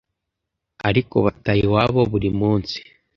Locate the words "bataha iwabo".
1.25-2.01